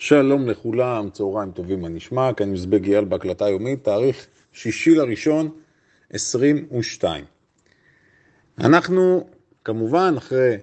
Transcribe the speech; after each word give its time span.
שלום 0.00 0.48
לכולם, 0.48 1.10
צהריים 1.10 1.50
טובים, 1.50 1.80
מה 1.80 1.88
נשמע? 1.88 2.32
כאן 2.32 2.52
מזבג 2.52 2.84
אייל 2.84 3.04
בהקלטה 3.04 3.48
יומית, 3.48 3.84
תאריך 3.84 4.26
שישי 4.52 4.94
לראשון 4.94 5.48
22. 6.10 7.24
אנחנו 8.58 9.26
כמובן 9.64 10.14
אחרי 10.18 10.56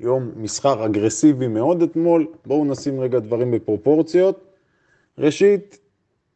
יום 0.00 0.30
מסחר 0.36 0.86
אגרסיבי 0.86 1.48
מאוד 1.48 1.82
אתמול, 1.82 2.26
בואו 2.46 2.64
נשים 2.64 3.00
רגע 3.00 3.18
דברים 3.18 3.50
בפרופורציות. 3.50 4.44
ראשית, 5.18 5.78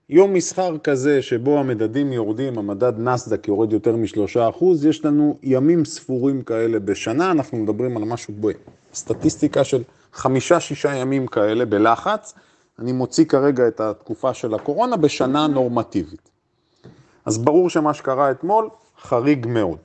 יום 0.09 0.33
מסחר 0.33 0.79
כזה 0.79 1.23
שבו 1.23 1.59
המדדים 1.59 2.13
יורדים, 2.13 2.59
המדד 2.59 2.93
נסדק 2.99 3.49
יורד 3.49 3.73
יותר 3.73 3.97
משלושה 3.97 4.49
אחוז, 4.49 4.87
יש 4.87 5.05
לנו 5.05 5.39
ימים 5.43 5.85
ספורים 5.85 6.43
כאלה 6.43 6.79
בשנה, 6.79 7.31
אנחנו 7.31 7.59
מדברים 7.59 7.97
על 7.97 8.05
משהו 8.05 8.35
בסטטיסטיקה 8.93 9.65
של 9.65 9.83
חמישה-שישה 10.13 10.95
ימים 10.95 11.27
כאלה 11.27 11.65
בלחץ. 11.65 12.35
אני 12.79 12.93
מוציא 12.93 13.25
כרגע 13.25 13.69
את 13.69 13.81
התקופה 13.81 14.35
של 14.35 14.55
הקורונה 14.55 14.97
בשנה 14.97 15.47
נורמטיבית. 15.47 16.31
אז 17.27 17.39
ברור 17.39 17.71
שמה 17.71 17.95
שקרה 17.95 18.31
אתמול 18.31 18.69
חריג 19.01 19.47
מאוד. 19.47 19.79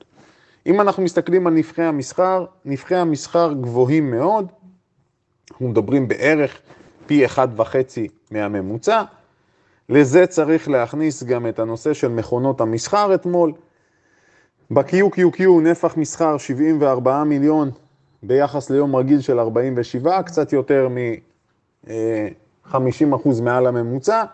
אם 0.66 0.80
אנחנו 0.80 1.02
מסתכלים 1.02 1.46
על 1.46 1.52
נבחי 1.52 1.82
המסחר, 1.82 2.44
נבחי 2.64 2.94
המסחר 2.94 3.52
גבוהים 3.52 4.10
מאוד, 4.10 4.46
אנחנו 5.50 5.68
מדברים 5.68 6.08
בערך 6.08 6.58
פי 7.06 7.24
אחד 7.24 7.48
וחצי 7.56 8.08
מהממוצע. 8.30 9.02
לזה 9.88 10.26
צריך 10.26 10.68
להכניס 10.68 11.22
גם 11.22 11.46
את 11.46 11.58
הנושא 11.58 11.94
של 11.94 12.08
מכונות 12.08 12.60
המסחר 12.60 13.14
אתמול. 13.14 13.52
ב-QQQ 14.70 15.42
נפח 15.62 15.96
מסחר 15.96 16.38
74 16.38 17.24
מיליון 17.24 17.70
ביחס 18.26 18.70
ליום 18.70 18.96
רגיל 18.96 19.20
של 19.20 19.38
47, 19.38 20.22
קצת 20.22 20.52
יותר 20.52 20.88
מ-50% 20.88 21.92
מעל 23.42 23.66
הממוצע, 23.66 24.24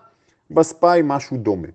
בספאי 0.51 1.01
משהו 1.05 1.37
דומה. 1.37 1.69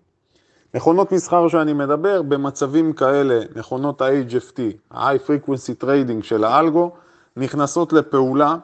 מכונות 0.73 1.11
מסחר 1.11 1.47
שאני 1.47 1.73
מדבר, 1.73 2.21
במצבים 2.21 2.93
כאלה, 2.93 3.39
מכונות 3.55 4.01
ה-HFT, 4.01 4.59
ה-High 4.91 5.19
Frequency 5.27 5.83
Trading 5.83 6.23
של 6.23 6.43
האלגו, 6.43 6.91
נכנסות 7.37 7.93
לפעולה 7.93 8.55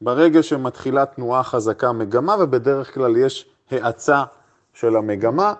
ברגע 0.00 0.42
שמתחילה 0.42 1.06
תנועה 1.06 1.42
חזקה 1.42 1.92
מגמה, 1.92 2.36
ובדרך 2.40 2.94
כלל 2.94 3.16
יש 3.16 3.48
האצה 3.70 4.24
של 4.74 4.96
המגמה. 4.96 5.54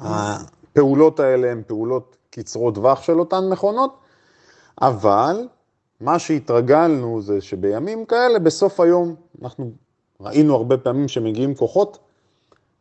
הפעולות 0.00 1.20
האלה 1.20 1.50
הן 1.50 1.62
פעולות 1.66 2.16
קצרות 2.30 2.74
טווח 2.74 3.02
של 3.02 3.20
אותן 3.20 3.48
מכונות, 3.50 3.98
אבל 4.82 5.48
מה 6.00 6.18
שהתרגלנו 6.18 7.22
זה 7.22 7.40
שבימים 7.40 8.06
כאלה, 8.06 8.38
בסוף 8.38 8.80
היום, 8.80 9.14
אנחנו 9.42 9.72
ראינו 10.20 10.54
הרבה 10.54 10.76
פעמים 10.76 11.08
שמגיעים 11.08 11.54
כוחות 11.54 11.98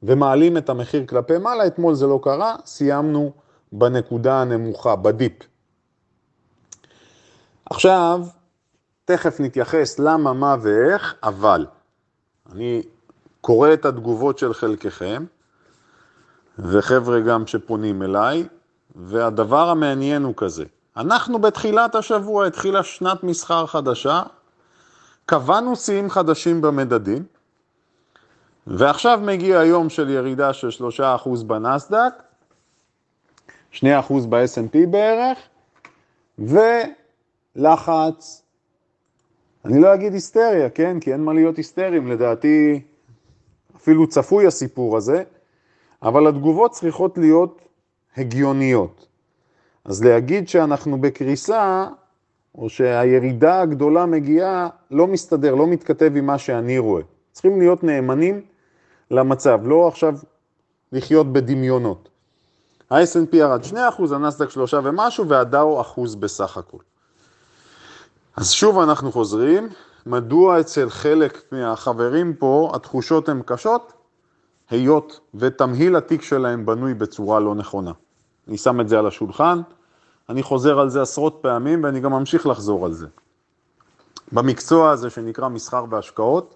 ומעלים 0.03 0.57
את 0.57 0.69
המחיר 0.69 1.05
כלפי 1.05 1.38
מעלה, 1.38 1.67
אתמול 1.67 1.93
זה 1.93 2.07
לא 2.07 2.19
קרה, 2.23 2.55
סיימנו 2.65 3.31
בנקודה 3.71 4.41
הנמוכה, 4.41 4.95
בדיפ. 4.95 5.33
עכשיו, 7.65 8.21
תכף 9.05 9.39
נתייחס 9.39 9.99
למה, 9.99 10.33
מה 10.33 10.55
ואיך, 10.61 11.15
אבל 11.23 11.65
אני 12.51 12.83
קורא 13.41 13.73
את 13.73 13.85
התגובות 13.85 14.38
של 14.38 14.53
חלקכם, 14.53 15.25
וחבר'ה 16.59 17.19
גם 17.19 17.47
שפונים 17.47 18.03
אליי, 18.03 18.47
והדבר 18.95 19.69
המעניין 19.69 20.23
הוא 20.23 20.33
כזה, 20.38 20.65
אנחנו 20.98 21.40
בתחילת 21.40 21.95
השבוע, 21.95 22.48
התחילה 22.48 22.84
שנת 22.84 23.23
מסחר 23.23 23.66
חדשה, 23.66 24.23
קבענו 25.26 25.76
שיאים 25.76 26.09
חדשים 26.09 26.62
במדדים, 26.62 27.23
ועכשיו 28.67 29.20
מגיע 29.23 29.59
היום 29.59 29.90
של 29.90 30.09
ירידה 30.09 30.53
של 30.53 30.70
3% 31.00 31.44
בנסדק, 31.44 32.14
2% 33.73 33.84
ב-S&P 34.30 34.78
בערך, 34.90 35.38
ולחץ, 37.56 38.44
אני 39.66 39.81
לא 39.81 39.94
אגיד 39.94 40.13
היסטריה, 40.13 40.69
כן? 40.69 41.00
כי 41.00 41.13
אין 41.13 41.24
מה 41.24 41.34
להיות 41.34 41.57
היסטריים, 41.57 42.07
לדעתי 42.07 42.81
אפילו 43.75 44.07
צפוי 44.07 44.47
הסיפור 44.47 44.97
הזה, 44.97 45.24
אבל 46.02 46.28
התגובות 46.28 46.72
צריכות 46.72 47.18
להיות 47.18 47.62
הגיוניות. 48.18 49.06
אז 49.88 50.03
להגיד 50.03 50.48
שאנחנו 50.48 51.02
בקריסה, 51.02 51.88
או 52.56 52.70
שהירידה 52.70 53.62
הגדולה 53.62 54.06
מגיעה, 54.06 54.70
לא 54.92 55.08
מסתדר, 55.08 55.56
לא 55.56 55.68
מתכתב 55.68 56.12
עם 56.16 56.25
מה 56.25 56.38
שאני 56.38 56.78
רואה. 56.78 57.02
צריכים 57.31 57.59
להיות 57.59 57.84
נאמנים 57.84 58.42
למצב, 59.12 59.59
לא 59.64 59.88
עכשיו 59.88 60.16
לחיות 60.92 61.34
בדמיונות. 61.34 62.09
ה-S&P 62.90 63.36
ירד 63.36 63.62
2%, 63.64 63.75
הנסדק 64.16 64.50
3 64.50 64.74
ומשהו, 64.74 65.28
והדאו 65.28 65.81
אחוז 65.81 66.16
בסך 66.16 66.58
הכל. 66.58 66.78
אז 68.36 68.52
שוב 68.52 68.80
אנחנו 68.80 69.12
חוזרים, 69.12 69.69
מדוע 70.06 70.59
אצל 70.59 70.90
חלק 70.90 71.44
מהחברים 71.52 72.34
פה 72.34 72.72
התחושות 72.74 73.30
הן 73.30 73.42
קשות? 73.46 73.94
היות 74.69 75.19
ותמהיל 75.36 75.96
התיק 75.96 76.22
שלהם 76.22 76.66
בנוי 76.66 76.94
בצורה 76.94 77.40
לא 77.40 77.56
נכונה. 77.56 77.92
אני 78.48 78.58
שם 78.58 78.81
את 78.81 78.90
זה 78.90 79.00
על 79.00 79.08
השולחן, 79.08 79.62
אני 80.29 80.43
חוזר 80.43 80.79
על 80.79 80.89
זה 80.89 81.01
עשרות 81.01 81.38
פעמים 81.41 81.83
ואני 81.83 81.99
גם 81.99 82.11
ממשיך 82.11 82.47
לחזור 82.47 82.85
על 82.85 82.93
זה. 82.93 83.07
במקצוע 84.31 84.91
הזה 84.91 85.09
שנקרא 85.09 85.47
מסחר 85.47 85.85
והשקעות, 85.89 86.55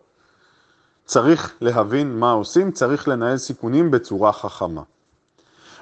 צריך 1.05 1.53
להבין 1.61 2.19
מה 2.19 2.31
עושים, 2.31 2.71
צריך 2.71 3.07
לנהל 3.07 3.37
סיכונים 3.37 3.91
בצורה 3.91 4.33
חכמה. 4.33 4.81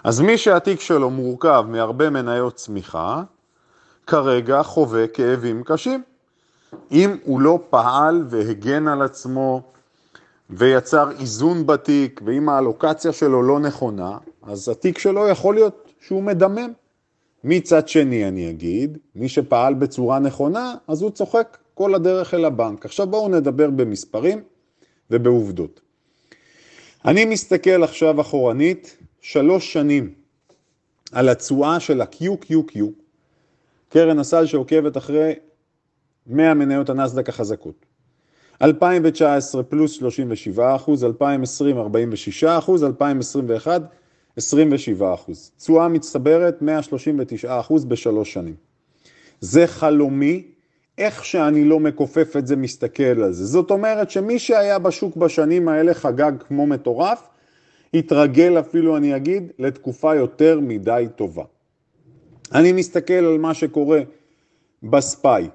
אז 0.04 0.22
מי 0.22 0.38
שהתיק 0.38 0.80
שלו 0.80 1.10
מורכב 1.10 1.66
מהרבה 1.68 2.10
מניות 2.10 2.56
צמיחה, 2.56 3.24
כרגע 4.08 4.64
חווה 4.64 5.08
כאבים 5.08 5.64
קשים. 5.64 6.04
אם 6.92 7.18
הוא 7.24 7.42
לא 7.42 7.60
פעל 7.70 8.26
והגן 8.30 8.88
על 8.88 9.02
עצמו 9.02 9.62
ויצר 10.50 11.12
איזון 11.12 11.68
בתיק, 11.68 12.22
ואם 12.26 12.50
האלוקציה 12.50 13.14
שלו 13.14 13.44
לא 13.44 13.60
נכונה, 13.60 14.18
אז 14.44 14.70
התיק 14.70 14.98
שלו 14.98 15.28
יכול 15.28 15.56
להיות 15.56 15.92
שהוא 16.00 16.24
מדמם. 16.24 16.72
מצד 17.44 17.88
שני 17.88 18.28
אני 18.28 18.50
אגיד, 18.50 18.98
מי 19.16 19.30
שפעל 19.30 19.74
בצורה 19.74 20.20
נכונה, 20.20 20.76
אז 20.88 21.02
הוא 21.02 21.12
צוחק 21.12 21.58
כל 21.74 21.96
הדרך 21.96 22.34
אל 22.34 22.46
הבנק. 22.46 22.86
עכשיו 22.86 23.08
בואו 23.08 23.30
נדבר 23.30 23.70
במספרים 23.70 24.44
ובעובדות. 25.12 25.82
אני 27.06 27.26
מסתכל 27.26 27.84
עכשיו 27.84 28.22
אחורנית 28.22 28.98
שלוש 29.22 29.74
שנים 29.74 30.14
על 31.12 31.30
התשואה 31.30 31.80
של 31.80 32.02
ה-QQQ, 32.02 32.80
קרן 33.90 34.20
הסל 34.20 34.46
שעוקבת 34.46 34.98
אחרי 34.98 35.34
100 36.28 36.54
מניות 36.54 36.90
הנסדק 36.90 37.30
החזקות. 37.30 37.86
2019 38.62 39.64
פלוס 39.64 39.92
37 39.92 40.76
אחוז, 40.76 41.04
2020 41.04 41.78
46 41.78 42.44
אחוז, 42.44 42.84
2021 42.84 43.82
27 44.40 45.14
אחוז. 45.14 45.52
תשואה 45.58 45.88
מצטברת 45.88 46.62
139 46.62 47.60
אחוז 47.60 47.86
בשלוש 47.86 48.34
שנים. 48.34 48.56
זה 49.42 49.68
חלומי, 49.68 50.44
איך 50.98 51.26
שאני 51.26 51.64
לא 51.64 51.80
מכופף 51.80 52.38
את 52.38 52.48
זה, 52.48 52.56
מסתכל 52.56 53.04
על 53.04 53.34
זה. 53.34 53.46
זאת 53.46 53.72
אומרת 53.72 54.10
שמי 54.10 54.40
שהיה 54.40 54.80
בשוק 54.80 55.18
בשנים 55.18 55.68
האלה 55.68 55.94
חגג 55.94 56.32
כמו 56.48 56.68
מטורף, 56.68 57.28
התרגל 57.94 58.60
אפילו, 58.60 58.98
אני 58.98 59.16
אגיד, 59.16 59.52
לתקופה 59.60 60.16
יותר 60.16 60.60
מדי 60.60 61.06
טובה. 61.16 61.44
אני 62.54 62.72
מסתכל 62.72 63.14
על 63.14 63.38
מה 63.38 63.54
שקורה 63.54 64.02
בספאי. 64.84 65.48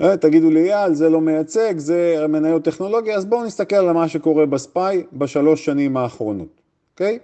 אה, 0.00 0.16
תגידו 0.16 0.50
לי, 0.50 0.60
יאל, 0.60 0.94
זה 0.94 1.08
לא 1.08 1.20
מייצג, 1.20 1.74
זה 1.78 2.26
מניות 2.28 2.64
טכנולוגיה, 2.64 3.16
אז 3.16 3.24
בואו 3.24 3.44
נסתכל 3.44 3.76
על 3.76 3.92
מה 3.92 4.08
שקורה 4.08 4.46
בספאי 4.46 5.02
בשלוש 5.12 5.64
שנים 5.64 5.96
האחרונות, 5.96 6.60
אוקיי? 6.92 7.18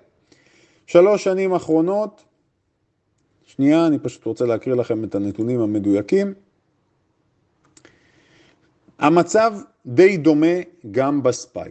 שלוש 0.92 1.24
שנים 1.24 1.54
אחרונות, 1.54 2.24
שנייה, 3.46 3.86
אני 3.86 3.98
פשוט 3.98 4.24
רוצה 4.24 4.46
להקריא 4.46 4.74
לכם 4.74 5.04
את 5.04 5.14
הנתונים 5.14 5.60
המדויקים. 5.60 6.34
המצב 8.98 9.52
די 9.86 10.16
דומה 10.16 10.56
גם 10.90 11.22
בספאי. 11.22 11.70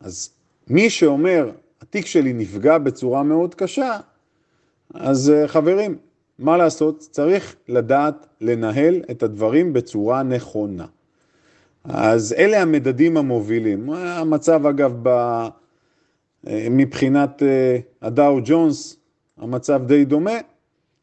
אז 0.00 0.30
מי 0.68 0.90
שאומר, 0.90 1.50
התיק 1.80 2.06
שלי 2.06 2.32
נפגע 2.32 2.78
בצורה 2.78 3.22
מאוד 3.22 3.54
קשה, 3.54 3.96
אז 4.94 5.30
אה, 5.30 5.48
חברים, 5.48 5.98
מה 6.38 6.56
לעשות? 6.56 6.98
צריך 6.98 7.56
לדעת 7.68 8.26
לנהל 8.40 9.02
את 9.10 9.22
הדברים 9.22 9.72
בצורה 9.72 10.22
נכונה. 10.22 10.86
אז 11.84 12.32
אלה 12.38 12.62
המדדים 12.62 13.16
המובילים. 13.16 13.90
המצב 13.90 14.66
אגב 14.66 14.94
ב... 15.02 15.08
מבחינת 16.44 17.42
אה, 17.42 17.78
הדאו 18.02 18.38
ג'ונס 18.44 18.96
המצב 19.38 19.82
די 19.86 20.04
דומה. 20.04 20.38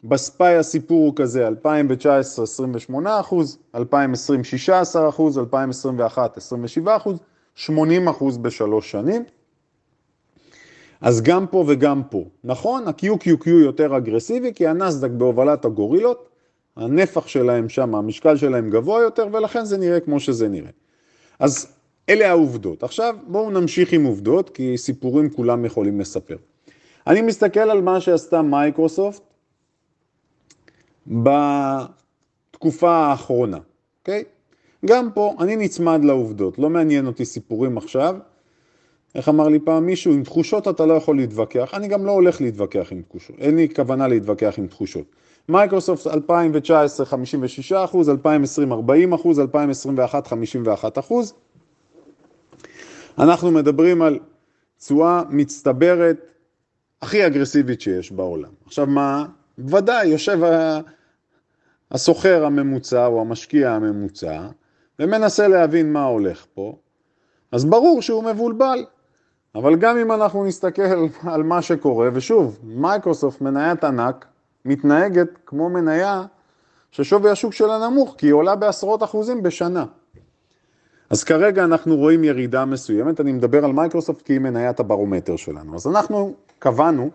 בספאי 0.03 0.55
הסיפור 0.55 1.05
הוא 1.05 1.13
כזה, 1.15 1.47
2019 1.47 2.43
28 2.43 3.19
אחוז, 3.19 3.57
2020 3.75 4.43
16 4.43 5.09
אחוז, 5.09 5.39
2021 5.39 6.37
27 6.37 6.95
אחוז, 6.95 7.19
80 7.55 8.07
אחוז 8.07 8.37
בשלוש 8.37 8.91
שנים. 8.91 9.23
אז 11.01 11.21
גם 11.21 11.47
פה 11.47 11.63
וגם 11.67 12.01
פה. 12.09 12.23
נכון, 12.43 12.87
ה-QQQ 12.87 13.49
יותר 13.49 13.97
אגרסיבי, 13.97 14.53
כי 14.53 14.67
הנסדק 14.67 15.09
בהובלת 15.09 15.65
הגורילות, 15.65 16.29
הנפח 16.75 17.27
שלהם 17.27 17.69
שם, 17.69 17.95
המשקל 17.95 18.37
שלהם 18.37 18.69
גבוה 18.69 19.01
יותר, 19.01 19.27
ולכן 19.31 19.65
זה 19.65 19.77
נראה 19.77 19.99
כמו 19.99 20.19
שזה 20.19 20.47
נראה. 20.47 20.71
אז 21.39 21.76
אלה 22.09 22.29
העובדות. 22.29 22.83
עכשיו 22.83 23.15
בואו 23.27 23.49
נמשיך 23.49 23.93
עם 23.93 24.05
עובדות, 24.05 24.49
כי 24.49 24.77
סיפורים 24.77 25.29
כולם 25.29 25.65
יכולים 25.65 25.99
לספר. 25.99 26.37
אני 27.07 27.21
מסתכל 27.21 27.59
על 27.59 27.81
מה 27.81 28.01
שעשתה 28.01 28.41
מייקרוסופט 28.41 29.21
בתקופה 31.07 32.91
האחרונה, 32.91 33.57
אוקיי? 33.99 34.23
גם 34.85 35.09
פה 35.13 35.35
אני 35.39 35.55
נצמד 35.55 36.03
לעובדות, 36.03 36.59
לא 36.59 36.69
מעניין 36.69 37.07
אותי 37.07 37.25
סיפורים 37.25 37.77
עכשיו. 37.77 38.15
איך 39.15 39.29
אמר 39.29 39.47
לי 39.47 39.59
פעם 39.59 39.85
מישהו, 39.85 40.13
עם 40.13 40.23
תחושות 40.23 40.67
אתה 40.67 40.85
לא 40.85 40.93
יכול 40.93 41.17
להתווכח, 41.17 41.73
אני 41.73 41.87
גם 41.87 42.05
לא 42.05 42.11
הולך 42.11 42.41
להתווכח 42.41 42.87
עם 42.91 43.01
תחושות, 43.01 43.35
אין 43.39 43.55
לי 43.55 43.67
כוונה 43.75 44.07
להתווכח 44.07 44.53
עם 44.57 44.67
תחושות. 44.67 45.05
מייקרוסופט 45.49 46.07
2019 46.07 47.05
56 47.05 47.71
אחוז, 47.71 48.09
2020 48.09 48.71
40 48.71 49.13
אחוז, 49.13 49.39
2021 49.39 50.27
51 50.27 50.97
אחוז. 50.97 51.33
אנחנו 53.19 53.51
מדברים 53.51 54.01
על 54.01 54.19
תשואה 54.77 55.21
מצטברת 55.29 56.17
הכי 57.01 57.27
אגרסיבית 57.27 57.81
שיש 57.81 58.11
בעולם. 58.11 58.49
עכשיו 58.65 58.87
מה? 58.87 59.25
ודאי, 59.57 60.07
יושב 60.07 60.39
הסוחר 61.91 62.45
הממוצע 62.45 63.05
או 63.05 63.21
המשקיע 63.21 63.71
הממוצע 63.71 64.47
ומנסה 64.99 65.47
להבין 65.47 65.93
מה 65.93 66.03
הולך 66.03 66.45
פה, 66.53 66.75
אז 67.51 67.65
ברור 67.65 68.01
שהוא 68.01 68.23
מבולבל. 68.23 68.85
אבל 69.55 69.75
גם 69.75 69.97
אם 69.97 70.11
אנחנו 70.11 70.45
נסתכל 70.45 70.81
על 71.33 71.43
מה 71.43 71.61
שקורה, 71.61 72.09
ושוב, 72.13 72.59
מייקרוסופט, 72.63 73.41
מניית 73.41 73.83
ענק, 73.83 74.25
מתנהגת 74.65 75.29
כמו 75.45 75.69
מניה 75.69 76.25
ששווי 76.91 77.31
השוק 77.31 77.53
שלה 77.53 77.89
נמוך, 77.89 78.15
כי 78.17 78.25
היא 78.25 78.33
עולה 78.33 78.55
בעשרות 78.55 79.03
אחוזים 79.03 79.43
בשנה. 79.43 79.85
אז 81.09 81.23
כרגע 81.23 81.63
אנחנו 81.63 81.95
רואים 81.95 82.23
ירידה 82.23 82.65
מסוימת, 82.65 83.21
אני 83.21 83.31
מדבר 83.31 83.65
על 83.65 83.71
מייקרוסופט 83.71 84.21
כי 84.21 84.33
היא 84.33 84.39
מניית 84.39 84.79
הברומטר 84.79 85.35
שלנו. 85.35 85.75
אז 85.75 85.87
אנחנו 85.87 86.35
קבענו 86.59 87.09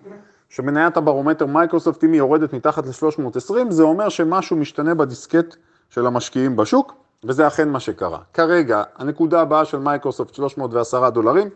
שמניית 0.48 0.96
הברומטר 0.96 1.46
מייקרוסופט, 1.46 2.04
אם 2.04 2.12
היא 2.12 2.18
יורדת 2.18 2.52
מתחת 2.52 2.86
ל-320, 2.86 3.70
זה 3.70 3.82
אומר 3.82 4.08
שמשהו 4.08 4.56
משתנה 4.56 4.94
בדיסקט 4.94 5.56
של 5.90 6.06
המשקיעים 6.06 6.56
בשוק, 6.56 6.94
וזה 7.24 7.46
אכן 7.46 7.68
מה 7.68 7.80
שקרה. 7.80 8.18
כרגע, 8.34 8.82
הנקודה 8.96 9.40
הבאה 9.40 9.64
של 9.64 9.78
מייקרוסופט 9.78 10.34
310 10.34 11.10
דולרים, 11.10 11.48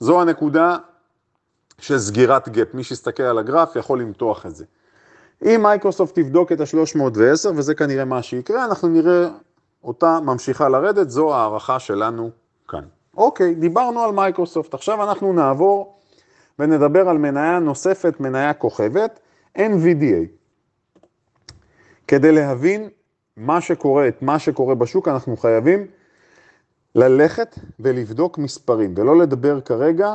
זו 0.00 0.20
הנקודה 0.20 0.76
של 1.78 1.98
סגירת 1.98 2.48
gap. 2.48 2.74
מי 2.74 2.84
שיסתכל 2.84 3.22
על 3.22 3.38
הגרף 3.38 3.76
יכול 3.76 4.00
למתוח 4.00 4.46
את 4.46 4.54
זה. 4.54 4.64
אם 5.42 5.60
מייקרוסופט 5.62 6.18
תבדוק 6.18 6.52
את 6.52 6.60
ה-310, 6.60 7.48
וזה 7.54 7.74
כנראה 7.74 8.04
מה 8.04 8.22
שיקרה, 8.22 8.64
אנחנו 8.64 8.88
נראה 8.88 9.28
אותה 9.84 10.20
ממשיכה 10.20 10.68
לרדת, 10.68 11.10
זו 11.10 11.34
הערכה 11.34 11.78
שלנו 11.78 12.30
כאן. 12.68 12.84
אוקיי, 13.16 13.54
דיברנו 13.54 14.00
על 14.00 14.12
מייקרוסופט, 14.12 14.74
עכשיו 14.74 15.04
אנחנו 15.04 15.32
נעבור 15.32 15.98
ונדבר 16.58 17.08
על 17.08 17.18
מניה 17.18 17.58
נוספת, 17.58 18.20
מניה 18.20 18.54
כוכבת, 18.54 19.20
NVDA. 19.58 20.26
כדי 22.08 22.32
להבין 22.32 22.88
מה 23.36 23.60
שקורה, 23.60 24.08
את 24.08 24.22
מה 24.22 24.38
שקורה 24.38 24.74
בשוק, 24.74 25.08
אנחנו 25.08 25.36
חייבים 25.36 25.86
ללכת 26.94 27.58
ולבדוק 27.80 28.38
מספרים, 28.38 28.94
ולא 28.96 29.18
לדבר 29.18 29.60
כרגע 29.60 30.14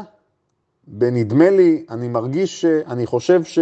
בנדמה 0.88 1.50
לי, 1.50 1.86
אני 1.89 2.07
מרגיש, 2.07 2.65
אני 2.65 3.06
חושב 3.06 3.44
ש... 3.44 3.60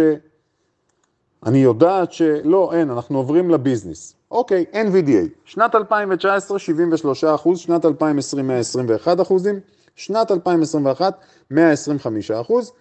אני 1.46 1.58
יודעת 1.58 2.12
שלא, 2.12 2.72
אין, 2.72 2.90
אנחנו 2.90 3.18
עוברים 3.18 3.50
לביזנס. 3.50 4.14
אוקיי, 4.30 4.64
NVDA, 4.72 5.28
שנת 5.44 5.74
2019 5.74 6.58
73 6.58 7.24
אחוז, 7.24 7.58
שנת 7.58 7.84
2020 7.84 8.46
121 8.48 9.20
אחוזים, 9.20 9.60
שנת 9.96 10.30
2021 10.30 11.18
125 11.50 12.30
אחוז, 12.30 12.72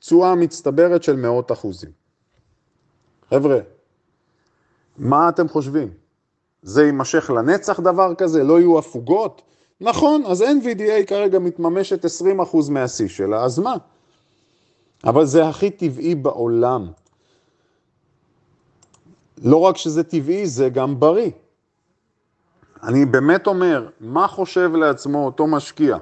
תשואה 0.00 0.34
מצטברת 0.34 1.02
של 1.02 1.16
מאות 1.16 1.52
אחוזים. 1.52 1.90
חבר'ה, 3.30 3.58
מה 4.98 5.28
אתם 5.28 5.48
חושבים? 5.48 5.88
זה 6.62 6.84
יימשך 6.84 7.30
לנצח 7.30 7.80
דבר 7.80 8.14
כזה? 8.14 8.44
לא 8.44 8.58
יהיו 8.58 8.78
הפוגות? 8.78 9.42
נכון, 9.80 10.22
אז 10.26 10.42
NVDA 10.42 11.06
כרגע 11.06 11.38
מתממשת 11.38 12.04
20% 12.04 12.08
מהשיא 12.70 13.08
שלה, 13.08 13.44
אז 13.44 13.58
מה? 13.58 13.74
אבל 15.04 15.24
זה 15.24 15.48
הכי 15.48 15.70
טבעי 15.70 16.14
בעולם. 16.14 16.86
לא 19.42 19.56
רק 19.56 19.76
שזה 19.76 20.02
טבעי, 20.02 20.46
זה 20.46 20.68
גם 20.68 21.00
בריא. 21.00 21.30
אני 22.82 23.04
באמת 23.04 23.46
אומר, 23.46 23.88
מה 24.00 24.28
חושב 24.28 24.74
לעצמו 24.74 25.26
אותו 25.26 25.46
משקיע? 25.46 25.96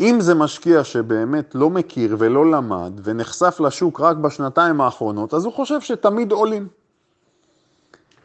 אם 0.00 0.20
זה 0.20 0.34
משקיע 0.34 0.84
שבאמת 0.84 1.54
לא 1.54 1.70
מכיר 1.70 2.16
ולא 2.18 2.50
למד 2.50 2.92
ונחשף 3.04 3.60
לשוק 3.60 4.00
רק 4.00 4.16
בשנתיים 4.16 4.80
האחרונות, 4.80 5.34
אז 5.34 5.44
הוא 5.44 5.52
חושב 5.52 5.80
שתמיד 5.80 6.32
עולים. 6.32 6.68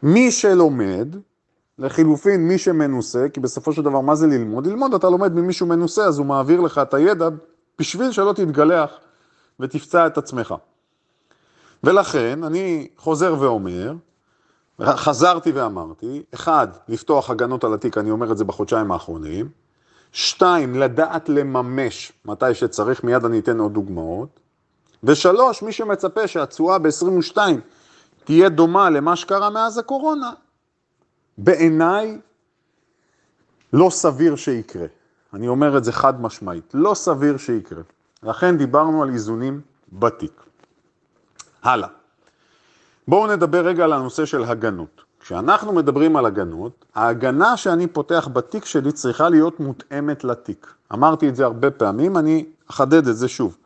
מי 0.02 0.30
שלומד, 0.30 1.16
לחילופין, 1.78 2.48
מי 2.48 2.58
שמנוסה, 2.58 3.26
כי 3.32 3.40
בסופו 3.40 3.72
של 3.72 3.82
דבר, 3.82 4.00
מה 4.00 4.14
זה 4.14 4.26
ללמוד? 4.26 4.66
ללמוד, 4.66 4.94
אתה 4.94 5.10
לומד 5.10 5.34
ממישהו 5.34 5.66
מנוסה, 5.66 6.04
אז 6.04 6.18
הוא 6.18 6.26
מעביר 6.26 6.60
לך 6.60 6.78
את 6.78 6.94
הידע 6.94 7.28
בשביל 7.78 8.12
שלא 8.12 8.32
תתגלח 8.32 8.90
ותפצע 9.60 10.06
את 10.06 10.18
עצמך. 10.18 10.54
ולכן, 11.84 12.44
אני 12.44 12.88
חוזר 12.96 13.34
ואומר, 13.38 13.92
חזרתי 14.82 15.52
ואמרתי, 15.52 16.22
אחד, 16.34 16.68
לפתוח 16.88 17.30
הגנות 17.30 17.64
על 17.64 17.74
התיק, 17.74 17.98
אני 17.98 18.10
אומר 18.10 18.32
את 18.32 18.38
זה 18.38 18.44
בחודשיים 18.44 18.92
האחרונים, 18.92 19.48
שתיים, 20.12 20.74
לדעת 20.74 21.28
לממש 21.28 22.12
מתי 22.24 22.54
שצריך, 22.54 23.04
מיד 23.04 23.24
אני 23.24 23.38
אתן 23.38 23.58
עוד 23.58 23.74
דוגמאות, 23.74 24.40
ושלוש, 25.04 25.62
מי 25.62 25.72
שמצפה 25.72 26.26
שהתשואה 26.26 26.78
ב-22 26.78 27.36
תהיה 28.24 28.48
דומה 28.48 28.90
למה 28.90 29.16
שקרה 29.16 29.50
מאז 29.50 29.78
הקורונה, 29.78 30.32
בעיניי 31.38 32.18
לא 33.72 33.90
סביר 33.90 34.36
שיקרה. 34.36 34.86
אני 35.34 35.48
אומר 35.48 35.78
את 35.78 35.84
זה 35.84 35.92
חד 35.92 36.20
משמעית, 36.20 36.70
לא 36.74 36.94
סביר 36.94 37.36
שיקרה. 37.36 37.82
לכן 38.22 38.56
דיברנו 38.56 39.02
על 39.02 39.08
איזונים 39.08 39.60
בתיק. 39.92 40.47
הלאה. 41.68 41.88
בואו 43.08 43.26
נדבר 43.26 43.66
רגע 43.66 43.84
על 43.84 43.92
הנושא 43.92 44.24
של 44.24 44.44
הגנות. 44.44 45.02
כשאנחנו 45.20 45.72
מדברים 45.72 46.16
על 46.16 46.26
הגנות, 46.26 46.84
ההגנה 46.94 47.56
שאני 47.56 47.86
פותח 47.86 48.28
בתיק 48.32 48.64
שלי 48.64 48.92
צריכה 48.92 49.28
להיות 49.28 49.60
מותאמת 49.60 50.24
לתיק. 50.24 50.74
אמרתי 50.92 51.28
את 51.28 51.36
זה 51.36 51.44
הרבה 51.44 51.70
פעמים, 51.70 52.16
אני 52.16 52.46
אחדד 52.70 53.06
את 53.08 53.16
זה 53.16 53.28
שוב. 53.28 53.56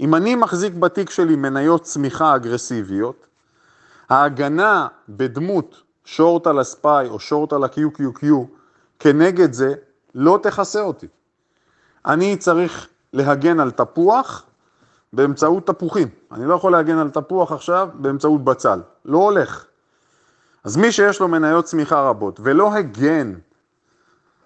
אם 0.00 0.14
אני 0.14 0.34
מחזיק 0.34 0.74
בתיק 0.74 1.10
שלי 1.10 1.36
מניות 1.36 1.82
צמיחה 1.82 2.36
אגרסיביות, 2.36 3.26
ההגנה 4.08 4.86
בדמות 5.08 5.82
שורט 6.04 6.46
על 6.46 6.58
הספאי 6.58 7.08
או 7.08 7.20
שורט 7.20 7.52
על 7.52 7.64
ה-QQQ 7.64 8.26
כנגד 8.98 9.52
זה 9.52 9.74
לא 10.14 10.38
תכסה 10.42 10.80
אותי. 10.80 11.06
אני 12.06 12.36
צריך 12.36 12.88
להגן 13.12 13.60
על 13.60 13.70
תפוח 13.70 14.42
באמצעות 15.14 15.66
תפוחים. 15.66 16.08
אני 16.32 16.46
לא 16.46 16.54
יכול 16.54 16.72
להגן 16.72 16.98
על 16.98 17.10
תפוח 17.10 17.52
עכשיו 17.52 17.88
באמצעות 17.94 18.44
בצל. 18.44 18.80
לא 19.04 19.18
הולך. 19.18 19.64
אז 20.64 20.76
מי 20.76 20.92
שיש 20.92 21.20
לו 21.20 21.28
מניות 21.28 21.64
צמיחה 21.64 22.08
רבות 22.08 22.40
ולא 22.42 22.74
הגן 22.74 23.34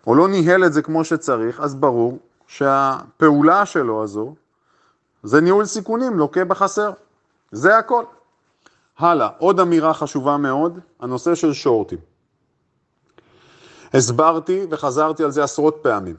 או 0.07 0.15
לא 0.15 0.29
ניהל 0.29 0.65
את 0.65 0.73
זה 0.73 0.83
כמו 0.83 1.05
שצריך, 1.05 1.61
אז 1.61 1.75
ברור 1.75 2.19
שהפעולה 2.47 3.67
שלו 3.67 4.03
הזו 4.03 4.35
זה 5.23 5.41
ניהול 5.41 5.65
סיכונים, 5.65 6.19
לוקה 6.19 6.45
בחסר. 6.45 6.91
זה 7.53 7.79
הכל. 7.79 8.05
הלאה, 8.99 9.29
עוד 9.39 9.61
אמירה 9.61 9.95
חשובה 9.95 10.37
מאוד, 10.37 10.79
הנושא 11.01 11.35
של 11.35 11.53
שורטים. 11.53 11.99
הסברתי 13.95 14.67
וחזרתי 14.71 15.25
על 15.25 15.31
זה 15.31 15.45
עשרות 15.45 15.79
פעמים. 15.83 16.17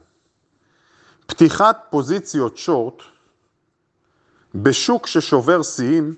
פתיחת 1.26 1.86
פוזיציות 1.90 2.56
שורט 2.56 3.02
בשוק 4.54 5.06
ששובר 5.06 5.62
שיאים, 5.62 6.14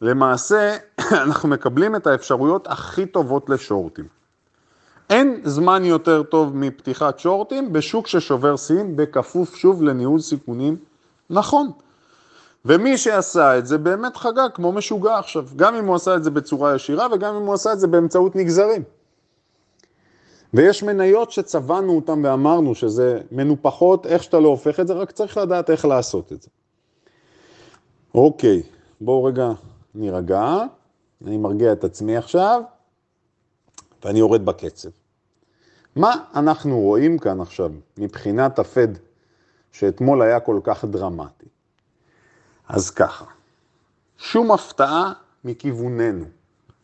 למעשה 0.00 0.76
אנחנו 1.24 1.48
מקבלים 1.48 1.96
את 1.96 2.06
האפשרויות 2.06 2.66
הכי 2.66 3.06
טובות 3.06 3.50
לשורטים. 3.50 4.04
אין 5.10 5.40
זמן 5.44 5.84
יותר 5.84 6.22
טוב 6.22 6.56
מפתיחת 6.56 7.18
שורטים 7.18 7.72
בשוק 7.72 8.06
ששובר 8.06 8.56
שיאים, 8.56 8.96
בכפוף 8.96 9.56
שוב 9.56 9.82
לניהול 9.82 10.20
סיכונים 10.20 10.76
נכון. 11.30 11.70
ומי 12.64 12.98
שעשה 12.98 13.58
את 13.58 13.66
זה 13.66 13.78
באמת 13.78 14.16
חגג 14.16 14.48
כמו 14.54 14.72
משוגע 14.72 15.18
עכשיו, 15.18 15.46
גם 15.56 15.74
אם 15.74 15.86
הוא 15.86 15.94
עשה 15.94 16.16
את 16.16 16.24
זה 16.24 16.30
בצורה 16.30 16.74
ישירה 16.74 17.06
וגם 17.12 17.34
אם 17.34 17.42
הוא 17.42 17.54
עשה 17.54 17.72
את 17.72 17.80
זה 17.80 17.86
באמצעות 17.86 18.36
נגזרים. 18.36 18.82
ויש 20.54 20.82
מניות 20.82 21.30
שצבענו 21.30 21.96
אותן 21.96 22.24
ואמרנו 22.24 22.74
שזה 22.74 23.20
מנופחות, 23.32 24.06
איך 24.06 24.22
שאתה 24.22 24.40
לא 24.40 24.48
הופך 24.48 24.80
את 24.80 24.86
זה, 24.86 24.94
רק 24.94 25.10
צריך 25.10 25.36
לדעת 25.36 25.70
איך 25.70 25.84
לעשות 25.84 26.32
את 26.32 26.42
זה. 26.42 26.48
אוקיי, 28.14 28.62
בואו 29.00 29.24
רגע 29.24 29.50
נירגע, 29.94 30.58
אני 31.26 31.36
מרגיע 31.36 31.72
את 31.72 31.84
עצמי 31.84 32.16
עכשיו, 32.16 32.62
ואני 34.04 34.18
יורד 34.18 34.44
בקצב. 34.44 34.88
מה 35.96 36.14
אנחנו 36.34 36.80
רואים 36.80 37.18
כאן 37.18 37.40
עכשיו 37.40 37.70
מבחינת 37.98 38.58
הפד 38.58 38.88
שאתמול 39.72 40.22
היה 40.22 40.40
כל 40.40 40.60
כך 40.64 40.84
דרמטי? 40.84 41.46
אז 42.68 42.90
ככה, 42.90 43.24
שום 44.18 44.52
הפתעה 44.52 45.12
מכיווננו. 45.44 46.24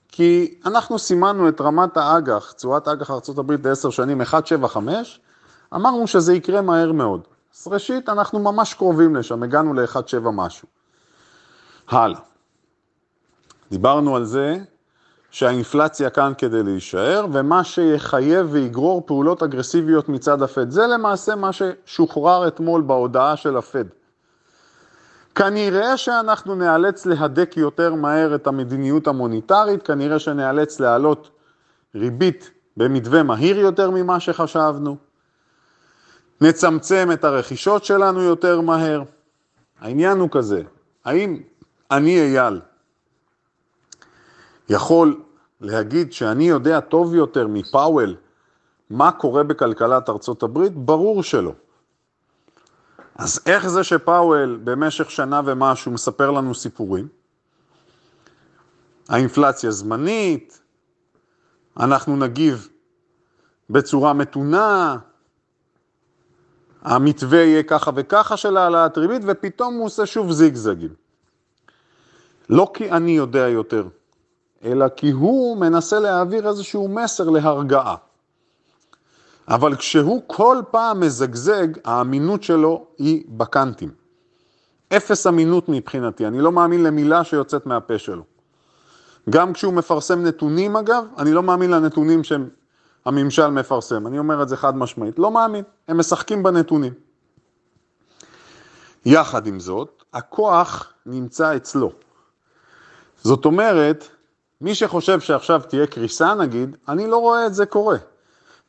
כי 0.08 0.60
אנחנו 0.66 0.99
סימנו 0.99 1.49
את 1.49 1.60
רמת 1.60 1.96
האג"ח, 1.96 2.52
תשואת 2.52 2.88
אג"ח 2.88 3.10
ארה"ב 3.10 3.52
ל-10 3.52 3.90
שנים 3.90 4.20
1.75, 4.20 4.76
אמרנו 5.75 6.06
שזה 6.06 6.34
יקרה 6.34 6.62
מהר 6.62 6.92
מאוד. 6.92 7.20
אז 7.56 7.68
ראשית, 7.68 8.08
אנחנו 8.08 8.38
ממש 8.38 8.75
קרובים 8.75 9.16
לשם, 9.16 9.42
הגענו 9.42 9.75
ל-1.7 9.75 10.30
משהו. 10.32 10.79
הלאה. 11.90 12.20
דיברנו 13.70 14.16
על 14.16 14.25
זה 14.25 14.56
שהאינפלציה 15.30 16.11
כאן 16.11 16.32
כדי 16.38 16.62
להישאר, 16.62 17.26
ומה 17.32 17.64
שיחייב 17.64 18.47
ויגרור 18.50 19.02
פעולות 19.06 19.42
אגרסיביות 19.42 20.09
מצד 20.09 20.42
הפד. 20.42 20.70
זה 20.70 20.87
למעשה 20.87 21.35
מה 21.35 21.50
ששוחרר 21.52 22.49
אתמול 22.49 22.82
בהודעה 22.82 23.37
של 23.37 23.56
הפד. 23.56 23.85
כנראה 25.35 25.97
שאנחנו 25.97 26.54
נאלץ 26.54 27.06
להדק 27.06 27.56
יותר 27.56 27.94
מהר 27.94 28.35
את 28.35 28.47
המדיניות 28.47 29.06
המוניטרית, 29.06 29.82
כנראה 29.82 30.18
שנאלץ 30.18 30.80
להעלות 30.80 31.30
ריבית 31.94 32.50
במתווה 32.76 33.23
מהיר 33.23 33.59
יותר 33.59 33.90
ממה 33.90 34.20
שחשבנו, 34.20 34.97
נצמצם 36.40 37.09
את 37.12 37.25
הרכישות 37.25 37.85
שלנו 37.85 38.23
יותר 38.23 38.61
מהר. 38.61 39.02
העניין 39.80 40.18
הוא 40.18 40.28
כזה, 40.32 40.62
האם 41.04 41.40
אני 41.90 42.20
אייל 42.20 42.61
יכול 44.68 45.23
להגיד 45.61 46.12
שאני 46.12 46.44
יודע 46.44 46.80
טוב 46.80 47.14
יותר 47.14 47.47
מפאוול 47.47 48.16
מה 48.90 49.12
קורה 49.12 49.42
בכלכלת 49.42 50.09
ארצות 50.09 50.42
הברית? 50.42 50.73
ברור 50.75 51.23
שלא. 51.23 51.52
אז 53.14 53.40
איך 53.47 53.68
זה 53.68 53.85
שפאוול 53.85 54.61
במשך 54.64 55.11
שנה 55.11 55.40
ומשהו 55.44 55.92
מספר 55.92 56.30
לנו 56.30 56.54
סיפורים? 56.54 57.09
האינפלציה 59.09 59.70
זמנית, 59.70 60.61
אנחנו 61.80 62.16
נגיב 62.16 62.68
בצורה 63.70 64.12
מתונה, 64.12 64.97
המתווה 66.82 67.38
יהיה 67.38 67.62
ככה 67.62 67.90
וככה 67.94 68.37
של 68.37 68.56
העלאת 68.56 68.99
ריבית, 68.99 69.23
ופתאום 69.26 69.75
הוא 69.75 69.87
עושה 69.87 70.06
שוב 70.06 70.32
זיגזגים. 70.32 70.94
לא 72.50 72.71
כי 72.75 72.90
אני 72.90 73.11
יודע 73.11 73.49
יותר, 73.49 73.85
אלא 74.64 74.87
כי 74.88 75.11
הוא 75.11 75.57
מנסה 75.57 75.99
להעביר 75.99 76.49
איזשהו 76.49 76.88
מסר 76.88 77.30
להרגעה. 77.30 77.97
אבל 79.49 79.76
כשהוא 79.76 80.23
כל 80.26 80.62
פעם 80.71 81.00
מזגזג, 81.00 81.66
האמינות 81.85 82.42
שלו 82.42 82.87
היא 82.99 83.25
בקנטים. 83.28 83.90
אפס 84.97 85.26
אמינות 85.26 85.69
מבחינתי, 85.69 86.26
אני 86.26 86.40
לא 86.40 86.52
מאמין 86.52 86.83
למילה 86.83 87.25
שיוצאת 87.25 87.66
מהפה 87.66 87.99
שלו. 87.99 88.23
גם 89.30 89.52
כשהוא 89.52 89.75
מפרסם 89.75 90.23
נתונים 90.23 90.76
אגב, 90.76 91.04
אני 91.19 91.33
לא 91.33 91.42
מאמין 91.42 91.71
לנתונים 91.71 92.23
שהממשל 92.25 93.50
מפרסם, 93.50 94.07
אני 94.07 94.19
אומר 94.19 94.42
את 94.42 94.49
זה 94.49 94.57
חד 94.57 94.76
משמעית, 94.76 95.19
לא 95.19 95.30
מאמין, 95.30 95.64
הם 95.88 95.99
משחקים 95.99 96.42
בנתונים. 96.42 96.92
יחד 99.07 99.47
עם 99.47 99.61
זאת, 99.61 100.02
הכוח 100.12 100.92
נמצא 101.07 101.57
אצלו. 101.57 101.92
זאת 103.23 103.45
אומרת, 103.45 104.09
מי 104.61 104.75
שחושב 104.75 105.21
שעכשיו 105.21 105.61
תהיה 105.69 105.87
קריסה 105.87 106.35
נגיד, 106.35 106.77
אני 106.89 107.07
לא 107.07 107.17
רואה 107.17 107.47
את 107.47 107.55
זה 107.55 107.67
קורה. 107.67 107.97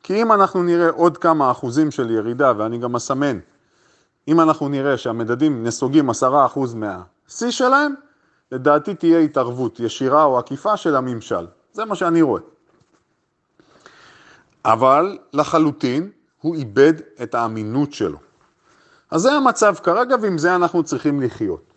כי 0.02 0.22
אם 0.22 0.32
אנחנו 0.32 0.62
נראה 0.62 0.90
עוד 0.90 1.18
כמה 1.18 1.50
אחוזים 1.50 1.90
של 1.90 2.10
ירידה, 2.10 2.52
ואני 2.56 2.78
גם 2.78 2.96
אסמן, 2.96 3.38
אם 4.28 4.40
אנחנו 4.40 4.68
נראה 4.68 4.98
שהמדדים 4.98 5.64
נסוגים 5.64 6.10
עשרה 6.10 6.46
אחוז 6.46 6.74
מהשיא 6.74 7.50
שלהם, 7.50 7.94
לדעתי 8.52 8.94
תהיה 8.94 9.18
התערבות 9.18 9.80
ישירה 9.80 10.24
או 10.24 10.38
עקיפה 10.38 10.76
של 10.76 10.96
הממשל. 10.96 11.46
זה 11.72 11.84
מה 11.84 11.94
שאני 11.94 12.22
רואה. 12.22 12.40
אבל 14.64 15.18
לחלוטין 15.32 16.10
הוא 16.40 16.54
איבד 16.54 16.92
את 17.22 17.34
האמינות 17.34 17.92
שלו. 17.92 18.18
אז 19.10 19.20
זה 19.22 19.32
המצב 19.32 19.74
כרגע 19.82 20.16
ועם 20.22 20.38
זה 20.38 20.54
אנחנו 20.54 20.82
צריכים 20.82 21.20
לחיות. 21.20 21.71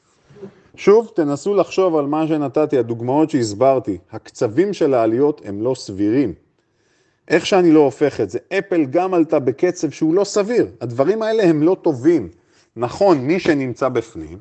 שוב, 0.77 1.11
תנסו 1.15 1.55
לחשוב 1.55 1.95
על 1.95 2.05
מה 2.05 2.27
שנתתי, 2.27 2.77
הדוגמאות 2.77 3.29
שהסברתי. 3.29 3.97
הקצבים 4.11 4.73
של 4.73 4.93
העליות 4.93 5.41
הם 5.45 5.61
לא 5.61 5.75
סבירים. 5.75 6.33
איך 7.27 7.45
שאני 7.45 7.71
לא 7.71 7.79
הופך 7.79 8.21
את 8.21 8.29
זה, 8.29 8.39
אפל 8.57 8.85
גם 8.85 9.13
עלתה 9.13 9.39
בקצב 9.39 9.89
שהוא 9.89 10.15
לא 10.15 10.23
סביר. 10.23 10.67
הדברים 10.81 11.21
האלה 11.21 11.43
הם 11.43 11.63
לא 11.63 11.77
טובים. 11.81 12.29
נכון, 12.75 13.17
מי 13.17 13.39
שנמצא 13.39 13.89
בפנים, 13.89 14.37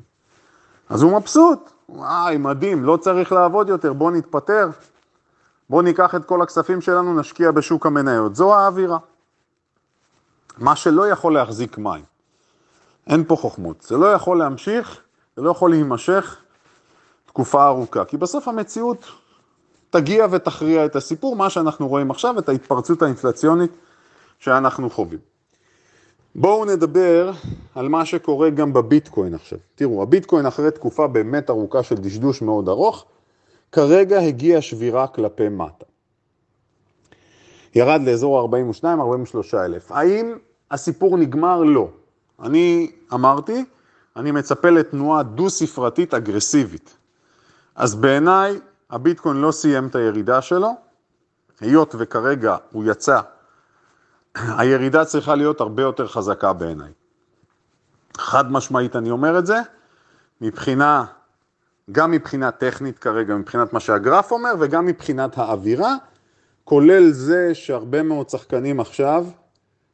אז 0.89 1.01
הוא 1.01 1.11
מבסוט. 1.11 1.69
וואי, 1.89 2.37
מדהים, 2.37 2.83
לא 2.83 2.97
צריך 2.97 3.31
לעבוד 3.31 3.69
יותר, 3.69 3.93
בוא 3.93 4.11
נתפטר. 4.11 4.69
בוא 5.69 5.83
ניקח 5.83 6.15
את 6.15 6.25
כל 6.25 6.41
הכספים 6.41 6.81
שלנו, 6.81 7.19
נשקיע 7.19 7.51
בשוק 7.51 7.85
המניות. 7.85 8.35
זו 8.35 8.55
האווירה. 8.55 8.97
מה 10.57 10.75
שלא 10.75 11.07
יכול 11.09 11.33
להחזיק 11.33 11.77
מים. 11.77 12.03
אין 13.07 13.23
פה 13.27 13.35
חוכמות. 13.35 13.81
זה 13.81 13.97
לא 13.97 14.05
יכול 14.05 14.37
להמשיך, 14.37 15.01
זה 15.35 15.41
לא 15.41 15.49
יכול 15.49 15.69
להימשך 15.69 16.41
תקופה 17.25 17.67
ארוכה. 17.67 18.05
כי 18.05 18.17
בסוף 18.17 18.47
המציאות 18.47 19.05
תגיע 19.89 20.27
ותכריע 20.31 20.85
את 20.85 20.95
הסיפור, 20.95 21.35
מה 21.35 21.49
שאנחנו 21.49 21.87
רואים 21.87 22.11
עכשיו, 22.11 22.39
את 22.39 22.49
ההתפרצות 22.49 23.01
האינפלציונית 23.01 23.71
שאנחנו 24.39 24.89
חווים. 24.89 25.19
בואו 26.35 26.65
נדבר 26.65 27.31
על 27.75 27.89
מה 27.89 28.05
שקורה 28.05 28.49
גם 28.49 28.73
בביטקוין 28.73 29.33
עכשיו. 29.33 29.59
תראו, 29.75 30.03
הביטקוין 30.03 30.45
אחרי 30.45 30.71
תקופה 30.71 31.07
באמת 31.07 31.49
ארוכה 31.49 31.83
של 31.83 31.95
דשדוש 31.95 32.41
מאוד 32.41 32.69
ארוך, 32.69 33.05
כרגע 33.71 34.19
הגיע 34.19 34.61
שבירה 34.61 35.07
כלפי 35.07 35.49
מטה. 35.49 35.85
ירד 37.75 38.01
לאזור 38.01 38.39
ה-42-43 38.39 39.57
אלף. 39.57 39.91
האם 39.91 40.37
הסיפור 40.71 41.17
נגמר? 41.17 41.63
לא. 41.63 41.87
אני 42.43 42.91
אמרתי, 43.13 43.65
אני 44.15 44.31
מצפה 44.31 44.69
לתנועה 44.69 45.23
דו-ספרתית 45.23 46.13
אגרסיבית. 46.13 46.97
אז 47.75 47.95
בעיניי 47.95 48.59
הביטקוין 48.89 49.37
לא 49.37 49.51
סיים 49.51 49.87
את 49.87 49.95
הירידה 49.95 50.41
שלו, 50.41 50.71
היות 51.59 51.95
וכרגע 51.97 52.57
הוא 52.71 52.83
יצא, 52.87 53.19
הירידה 54.57 55.05
צריכה 55.05 55.35
להיות 55.35 55.61
הרבה 55.61 55.83
יותר 55.83 56.07
חזקה 56.07 56.53
בעיניי. 56.53 56.91
חד 58.17 58.51
משמעית 58.51 58.95
אני 58.95 59.11
אומר 59.11 59.39
את 59.39 59.45
זה, 59.45 59.61
מבחינה, 60.41 61.05
גם 61.91 62.11
מבחינה 62.11 62.51
טכנית 62.51 62.99
כרגע, 62.99 63.35
מבחינת 63.35 63.73
מה 63.73 63.79
שהגרף 63.79 64.31
אומר, 64.31 64.53
וגם 64.59 64.85
מבחינת 64.85 65.37
האווירה, 65.37 65.95
כולל 66.63 67.11
זה 67.11 67.53
שהרבה 67.53 68.03
מאוד 68.03 68.29
שחקנים 68.29 68.79
עכשיו 68.79 69.25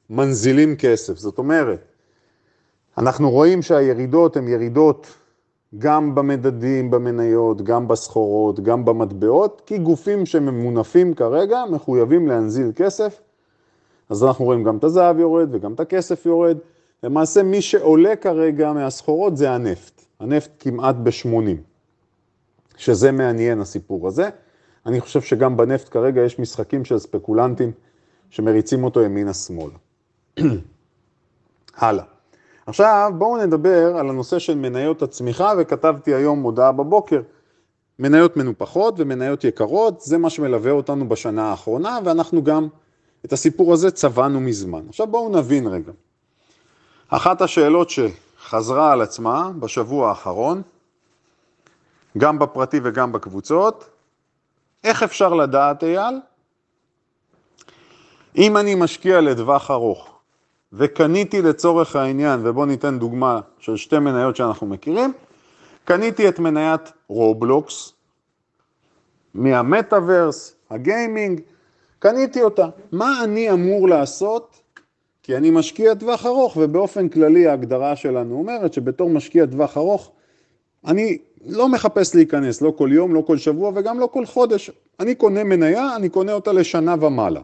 מנזילים 0.10 0.75
כסף. 0.75 1.18
זאת 1.18 1.38
אומרת, 1.38 1.91
אנחנו 2.98 3.32
רואים 3.32 3.62
שהירידות 3.62 4.38
הן 4.38 4.48
ירידות 4.48 5.08
גם 5.78 6.16
במדדים, 6.16 6.92
במניות, 6.92 7.62
גם 7.62 7.88
בסחורות, 7.88 8.60
גם 8.60 8.86
במטבעות, 8.86 9.62
כי 9.66 9.78
גופים 9.78 10.26
שממונפים 10.26 11.14
כרגע 11.14 11.64
מחויבים 11.72 12.28
להנזיל 12.28 12.72
כסף. 12.76 13.22
אז 14.10 14.24
אנחנו 14.24 14.46
רואים 14.46 14.64
גם 14.64 14.78
את 14.78 14.84
הזהב 14.84 15.20
יורד 15.20 15.50
וגם 15.52 15.74
את 15.74 15.80
הכסף 15.80 16.26
יורד. 16.26 16.58
למעשה 17.04 17.44
מי 17.44 17.62
שעולה 17.62 18.16
כרגע 18.16 18.74
מהסחורות 18.74 19.38
זה 19.38 19.52
הנפט. 19.52 20.02
הנפט 20.20 20.52
כמעט 20.60 20.96
ב-80, 20.96 21.58
שזה 22.78 23.12
מעניין 23.12 23.62
הסיפור 23.62 24.08
הזה. 24.08 24.30
אני 24.86 25.02
חושב 25.02 25.22
שגם 25.22 25.58
בנפט 25.58 25.90
כרגע 25.90 26.22
יש 26.22 26.40
משחקים 26.40 26.86
של 26.86 27.00
ספקולנטים 27.00 27.72
שמריצים 28.30 28.84
אותו 28.84 29.02
ימינה-שמאלה. 29.02 29.78
הלאה. 31.78 32.04
עכשיו 32.65 33.12
בואו 33.18 33.38
נדבר 33.38 33.98
על 33.98 34.10
הנושא 34.10 34.39
של 34.39 34.56
מניות 34.56 35.01
הצמיחה, 35.01 35.53
וכתבתי 35.58 36.13
היום 36.13 36.39
מודעה 36.39 36.72
בבוקר, 36.72 37.22
מניות 38.00 38.38
מנופחות 38.38 38.94
ומניות 38.98 39.44
יקרות, 39.44 40.01
זה 40.01 40.18
מה 40.18 40.30
שמלווה 40.30 40.72
אותנו 40.72 41.10
בשנה 41.10 41.50
האחרונה, 41.50 42.00
ואנחנו 42.03 42.44
גם 42.44 42.68
את 43.25 43.34
הסיפור 43.34 43.74
הזה 43.74 43.91
צבענו 43.91 44.39
מזמן. 44.39 44.82
עכשיו 44.89 45.08
בואו 45.08 45.30
נבין 45.30 45.68
רגע. 45.68 45.91
אחת 47.10 47.41
השאלות 47.41 47.89
שחזרה 47.89 48.91
על 48.91 49.01
עצמה 49.01 49.51
בשבוע 49.60 50.10
האחרון, 50.10 50.62
גם 52.18 52.39
בפרטי 52.39 52.80
וגם 52.84 53.12
בקבוצות, 53.12 53.89
איך 54.84 55.03
אפשר 55.03 55.34
לדעת, 55.34 55.84
אייל, 55.84 56.20
אם 58.38 58.58
אני 58.58 58.75
משקיע 58.75 59.22
לטווח 59.22 59.72
ארוך 59.72 60.11
וקניתי 60.74 61.42
לצורך 61.42 61.96
העניין, 61.96 62.40
ובואו 62.44 62.66
ניתן 62.66 63.00
דוגמה 63.00 63.40
של 63.60 63.78
שתי 63.78 64.00
מניות 64.00 64.36
שאנחנו 64.36 64.68
מכירים, 64.68 65.13
קניתי 65.86 66.30
את 66.30 66.40
מניית 66.40 66.92
רובלוקס 67.08 67.94
מהמטאוורס, 69.34 70.56
הגיימינג, 70.70 71.42
קניתי 72.00 72.42
אותה. 72.42 72.70
מה 72.92 73.24
אני 73.24 73.51
אמור 73.51 73.90
לעשות? 73.90 74.62
כי 75.24 75.38
אני 75.38 75.51
משקיע 75.51 75.94
טווח 75.94 76.25
ארוך, 76.25 76.58
ובאופן 76.62 77.10
כללי 77.10 77.48
ההגדרה 77.48 77.96
שלנו 77.96 78.36
אומרת 78.36 78.74
שבתור 78.74 79.10
משקיע 79.10 79.46
טווח 79.46 79.78
ארוך, 79.78 80.12
אני 80.86 81.18
לא 81.46 81.70
מחפש 81.70 82.16
להיכנס, 82.16 82.62
לא 82.62 82.74
כל 82.78 82.90
יום, 82.94 83.13
לא 83.13 83.24
כל 83.28 83.38
שבוע 83.38 83.72
וגם 83.75 84.00
לא 84.00 84.10
כל 84.12 84.25
חודש. 84.25 84.72
אני 85.00 85.16
קונה 85.16 85.44
מניה, 85.44 85.96
אני 85.96 86.10
קונה 86.10 86.34
אותה 86.34 86.51
לשנה 86.51 86.96
ומעלה. 87.00 87.42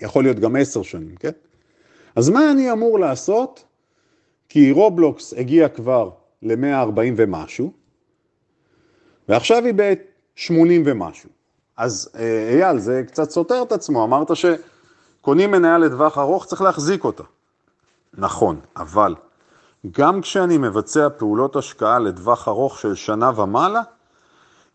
יכול 0.00 0.24
להיות 0.24 0.38
גם 0.38 0.56
עשר 0.56 0.82
שנים, 0.82 1.14
כן? 1.16 1.30
אז 2.18 2.28
מה 2.30 2.50
אני 2.50 2.72
אמור 2.72 2.98
לעשות? 2.98 3.64
כי 4.48 4.72
רובלוקס 4.72 5.34
הגיע 5.36 5.68
כבר 5.68 6.10
ל-140 6.42 7.12
ומשהו, 7.16 7.72
ועכשיו 9.28 9.64
היא 9.64 9.74
ב-80 9.76 10.82
ומשהו. 10.84 11.30
אז 11.76 12.10
אה, 12.18 12.48
אייל, 12.52 12.78
זה 12.78 13.02
קצת 13.06 13.30
סותר 13.30 13.62
את 13.62 13.72
עצמו, 13.72 14.04
אמרת 14.04 14.30
שקונים 14.34 15.50
מניה 15.50 15.78
לטווח 15.78 16.18
ארוך, 16.18 16.44
צריך 16.44 16.62
להחזיק 16.62 17.04
אותה. 17.04 17.22
נכון, 18.14 18.60
אבל 18.76 19.14
גם 19.90 20.20
כשאני 20.20 20.58
מבצע 20.58 21.08
פעולות 21.18 21.56
השקעה 21.56 21.98
לטווח 21.98 22.48
ארוך 22.48 22.78
של 22.78 22.94
שנה 22.94 23.40
ומעלה, 23.40 23.82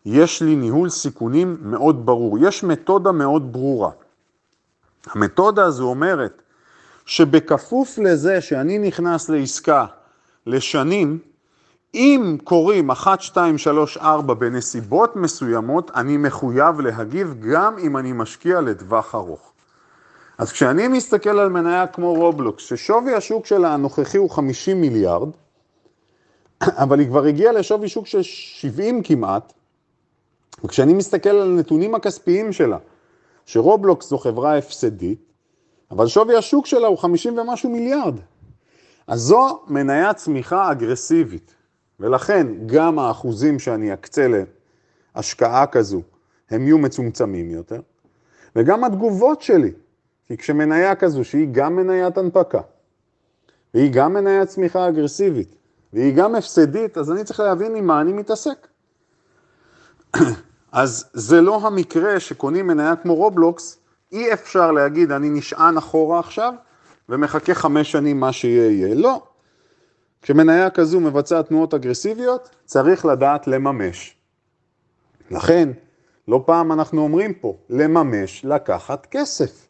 יש 0.06 0.42
לי 0.42 0.56
ניהול 0.56 0.88
סיכונים 0.88 1.56
מאוד 1.60 2.06
ברור. 2.06 2.38
יש 2.40 2.64
מתודה 2.64 3.12
מאוד 3.12 3.52
ברורה. 3.52 3.90
המתודה 5.06 5.64
הזו 5.64 5.84
אומרת 5.84 6.43
שבכפוף 7.06 7.98
לזה 7.98 8.40
שאני 8.40 8.78
נכנס 8.78 9.28
לעסקה 9.28 9.86
לשנים, 10.46 11.18
אם 11.94 12.36
קוראים 12.44 12.90
1, 12.90 13.20
2, 13.20 13.58
3, 13.58 13.96
4 13.96 14.34
בנסיבות 14.34 15.16
מסוימות, 15.16 15.90
אני 15.94 16.16
מחויב 16.16 16.80
להגיב 16.80 17.34
גם 17.52 17.78
אם 17.78 17.96
אני 17.96 18.12
משקיע 18.12 18.60
לטווח 18.60 19.14
ארוך. 19.14 19.52
אז 20.38 20.52
כשאני 20.52 20.88
מסתכל 20.88 21.38
על 21.38 21.48
מניה 21.48 21.86
כמו 21.86 22.14
רובלוקס, 22.14 22.64
ששווי 22.64 23.14
השוק 23.14 23.46
שלה 23.46 23.74
הנוכחי 23.74 24.18
הוא 24.18 24.30
50 24.30 24.80
מיליארד, 24.80 25.28
אבל 26.62 26.98
היא 26.98 27.08
כבר 27.08 27.24
הגיעה 27.24 27.52
לשווי 27.52 27.88
שוק 27.88 28.06
של 28.06 28.22
70 28.22 29.02
כמעט, 29.02 29.52
וכשאני 30.64 30.94
מסתכל 30.94 31.28
על 31.28 31.50
הנתונים 31.50 31.94
הכספיים 31.94 32.52
שלה, 32.52 32.78
שרובלוקס 33.46 34.08
זו 34.08 34.18
חברה 34.18 34.58
הפסדית, 34.58 35.33
אבל 35.94 36.06
שווי 36.06 36.36
השוק 36.36 36.66
שלה 36.66 36.86
הוא 36.86 36.98
50 36.98 37.38
ומשהו 37.38 37.70
מיליארד. 37.70 38.14
אז 39.06 39.20
זו 39.20 39.62
מניה 39.66 40.14
צמיחה 40.14 40.72
אגרסיבית, 40.72 41.54
ולכן 42.00 42.46
גם 42.66 42.98
האחוזים 42.98 43.58
שאני 43.58 43.94
אקצה 43.94 44.28
להשקעה 45.16 45.66
כזו, 45.66 46.02
הם 46.50 46.62
יהיו 46.62 46.78
מצומצמים 46.78 47.50
יותר, 47.50 47.80
וגם 48.56 48.84
התגובות 48.84 49.42
שלי, 49.42 49.72
כי 50.26 50.36
כשמניה 50.36 50.94
כזו, 50.94 51.24
שהיא 51.24 51.48
גם 51.52 51.76
מניית 51.76 52.18
הנפקה, 52.18 52.60
והיא 53.74 53.92
גם 53.92 54.14
מניית 54.14 54.48
צמיחה 54.48 54.88
אגרסיבית, 54.88 55.54
והיא 55.92 56.14
גם 56.14 56.34
הפסדית, 56.34 56.98
אז 56.98 57.10
אני 57.12 57.24
צריך 57.24 57.40
להבין 57.40 57.76
עם 57.76 57.86
מה 57.86 58.00
אני 58.00 58.12
מתעסק. 58.12 58.66
אז 60.72 61.10
זה 61.12 61.40
לא 61.40 61.66
המקרה 61.66 62.20
שקונים 62.20 62.66
מניה 62.66 62.96
כמו 62.96 63.14
רובלוקס, 63.14 63.83
אי 64.12 64.32
אפשר 64.32 64.72
להגיד 64.72 65.12
אני 65.12 65.30
נשען 65.30 65.76
אחורה 65.76 66.18
עכשיו 66.18 66.54
ומחכה 67.08 67.54
חמש 67.54 67.92
שנים 67.92 68.20
מה 68.20 68.32
שיהיה 68.32 68.70
יהיה. 68.70 68.94
לא. 68.94 69.22
כשמניה 70.22 70.70
כזו 70.70 71.00
מבצעת 71.00 71.48
תנועות 71.48 71.74
אגרסיביות, 71.74 72.50
צריך 72.64 73.04
לדעת 73.06 73.46
לממש. 73.46 74.16
לכן, 75.30 75.68
לא 76.28 76.42
פעם 76.46 76.72
אנחנו 76.72 77.02
אומרים 77.02 77.34
פה, 77.34 77.56
לממש, 77.70 78.44
לקחת 78.44 79.06
כסף. 79.10 79.66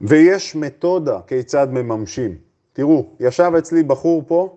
ויש 0.00 0.56
מתודה 0.56 1.20
כיצד 1.26 1.68
מממשים. 1.70 2.36
תראו, 2.72 3.06
ישב 3.20 3.52
אצלי 3.58 3.82
בחור 3.82 4.22
פה 4.26 4.56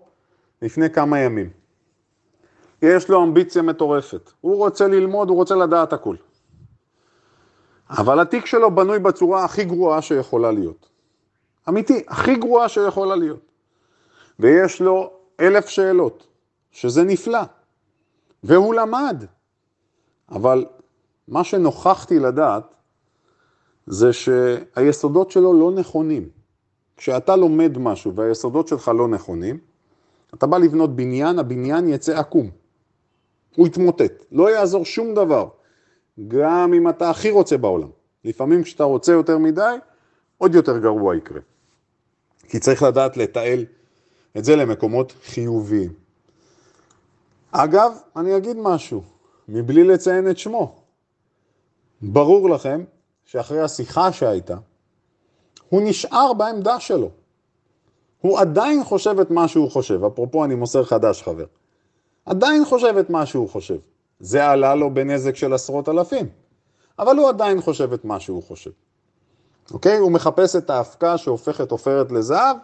לפני 0.62 0.90
כמה 0.90 1.20
ימים. 1.20 1.50
יש 2.82 3.10
לו 3.10 3.24
אמביציה 3.24 3.62
מטורפת. 3.62 4.32
הוא 4.42 4.58
רוצה 4.58 4.88
ללמוד, 4.88 5.30
הוא 5.30 5.38
רוצה 5.38 5.56
לדעת 5.56 5.94
הכול. 5.94 6.18
אבל 7.90 8.20
התיק 8.20 8.46
שלו 8.46 8.76
בנוי 8.76 9.00
בצורה 9.00 9.46
הכי 9.46 9.64
גרועה 9.66 10.02
שיכולה 10.02 10.52
להיות. 10.52 10.90
אמיתי, 11.70 12.04
הכי 12.08 12.36
גרועה 12.36 12.70
שיכולה 12.70 13.16
להיות. 13.16 13.52
ויש 14.40 14.82
לו 14.82 15.12
אלף 15.40 15.70
שאלות, 15.70 16.28
שזה 16.72 17.04
נפלא. 17.04 17.42
והוא 18.44 18.74
למד. 18.74 19.26
אבל 20.32 20.66
מה 21.28 21.44
שנוכחתי 21.44 22.20
לדעת, 22.20 22.76
זה 23.88 24.14
שהיסודות 24.14 25.32
שלו 25.32 25.54
לא 25.54 25.72
נכונים. 25.72 26.30
כשאתה 26.98 27.36
לומד 27.36 27.78
משהו 27.78 28.16
והיסודות 28.16 28.68
שלך 28.68 28.88
לא 28.88 29.08
נכונים, 29.08 29.58
אתה 30.34 30.48
בא 30.48 30.58
לבנות 30.58 30.96
בניין, 30.96 31.40
הבניין 31.40 31.90
יצא 31.90 32.20
עקום. 32.20 32.50
הוא 33.56 33.68
יתמוטט, 33.68 34.24
לא 34.32 34.52
יעזור 34.52 34.86
שום 34.86 35.14
דבר. 35.14 35.48
גם 36.28 36.74
אם 36.74 36.90
אתה 36.90 37.10
הכי 37.10 37.32
רוצה 37.32 37.58
בעולם. 37.58 37.90
לפעמים 38.26 38.64
כשאתה 38.64 38.84
רוצה 38.84 39.12
יותר 39.12 39.38
מדי, 39.38 39.76
עוד 40.38 40.56
יותר 40.56 40.78
גרוע 40.78 41.16
יקרה. 41.16 41.40
כי 42.50 42.60
צריך 42.60 42.84
לדעת 42.84 43.18
לתעל 43.18 43.66
את 44.38 44.46
זה 44.46 44.56
למקומות 44.56 45.14
חיוביים. 45.24 45.94
אגב, 47.52 47.98
אני 48.16 48.38
אגיד 48.38 48.58
משהו, 48.60 49.04
מבלי 49.48 49.84
לציין 49.84 50.30
את 50.30 50.38
שמו. 50.38 50.76
ברור 52.02 52.50
לכם 52.50 52.84
שאחרי 53.26 53.60
השיחה 53.62 54.12
שהייתה, 54.12 54.58
הוא 55.70 55.82
נשאר 55.86 56.34
בעמדה 56.34 56.80
שלו. 56.80 57.10
הוא 58.22 58.40
עדיין 58.40 58.84
חושב 58.84 59.20
את 59.20 59.32
מה 59.32 59.48
שהוא 59.48 59.72
חושב, 59.72 60.04
אפרופו 60.04 60.46
אני 60.46 60.56
מוסר 60.56 60.84
חדש 60.84 61.24
חבר. 61.24 61.46
עדיין 62.26 62.66
חושב 62.66 62.98
את 63.00 63.10
מה 63.10 63.26
שהוא 63.26 63.50
חושב. 63.50 63.78
זה 64.20 64.48
עלה 64.48 64.76
לו 64.76 64.94
בנזק 64.94 65.36
של 65.36 65.54
עשרות 65.54 65.90
אלפים, 65.90 66.30
אבל 67.00 67.18
הוא 67.18 67.30
עדיין 67.30 67.62
חושב 67.62 67.94
את 67.94 68.06
מה 68.06 68.20
שהוא 68.20 68.44
חושב. 68.44 68.72
אוקיי? 69.72 69.98
הוא 69.98 70.12
מחפש 70.12 70.56
את 70.56 70.70
האבקה 70.70 71.18
שהופכת 71.18 71.72
עופרת 71.72 72.12
לזהב, 72.12 72.58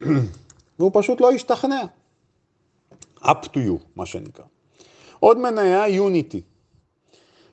והוא 0.78 0.90
פשוט 0.94 1.20
לא 1.20 1.32
השתכנע. 1.32 1.82
up 3.22 3.44
to 3.44 3.56
you, 3.56 3.78
מה 3.96 4.06
שנקרא. 4.06 4.44
עוד 5.20 5.38
מניה, 5.38 5.88
יוניטי. 5.88 6.42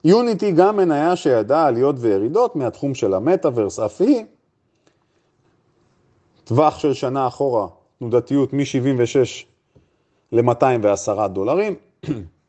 יוניטי 0.03 0.51
גם 0.51 0.77
מניה 0.77 1.15
שידעה 1.15 1.67
עליות 1.67 1.95
וירידות 1.99 2.55
מהתחום 2.55 2.95
של 2.95 3.13
המטאוורס, 3.13 3.79
אף 3.79 4.01
היא, 4.01 4.25
טווח 6.43 6.79
של 6.79 6.93
שנה 6.93 7.27
אחורה, 7.27 7.67
תנודתיות 7.99 8.53
מ-76 8.53 9.45
ל-210 10.31 11.27
דולרים. 11.27 11.75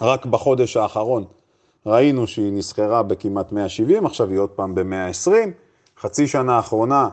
רק 0.00 0.26
בחודש 0.26 0.76
האחרון 0.76 1.24
ראינו 1.86 2.26
שהיא 2.26 2.52
נסחרה 2.52 3.02
בכמעט 3.02 3.52
170, 3.52 4.06
עכשיו 4.06 4.30
היא 4.30 4.38
עוד 4.38 4.50
פעם 4.50 4.74
ב-120. 4.74 5.30
חצי 6.00 6.26
שנה 6.26 6.56
האחרונה 6.56 7.08